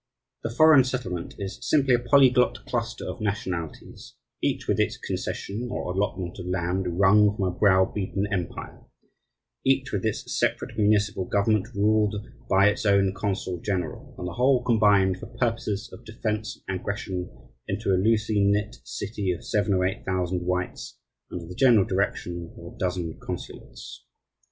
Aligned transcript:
The 0.41 0.49
foreign 0.49 0.83
settlement 0.83 1.35
is 1.37 1.59
simply 1.61 1.93
a 1.93 1.99
polyglot 1.99 2.65
cluster 2.65 3.05
of 3.05 3.21
nationalities, 3.21 4.15
each 4.41 4.67
with 4.67 4.79
its 4.79 4.97
"concession" 4.97 5.69
or 5.71 5.93
allotment 5.93 6.39
of 6.39 6.47
land 6.47 6.97
wrung 6.99 7.35
from 7.37 7.45
a 7.45 7.51
browbeaten 7.51 8.25
empire, 8.33 8.81
each 9.63 9.91
with 9.91 10.03
its 10.03 10.35
separate 10.39 10.75
municipal 10.75 11.25
government 11.25 11.67
ruled 11.75 12.15
by 12.49 12.67
its 12.67 12.83
own 12.83 13.13
consul 13.13 13.59
general, 13.63 14.15
and 14.17 14.25
the 14.27 14.33
whole 14.33 14.63
combined, 14.63 15.19
for 15.19 15.27
purposes 15.37 15.87
of 15.93 16.03
defense 16.03 16.57
and 16.67 16.79
aggression, 16.79 17.29
into 17.67 17.91
a 17.93 17.95
loosely 18.01 18.39
knit 18.39 18.77
city 18.83 19.31
of 19.31 19.45
seven 19.45 19.71
or 19.71 19.85
eight 19.85 20.03
thousand 20.03 20.41
whites 20.47 20.97
under 21.31 21.45
the 21.45 21.53
general 21.53 21.85
direction 21.85 22.51
of 22.59 22.73
a 22.73 22.77
dozen 22.79 23.19
consulates. 23.21 24.03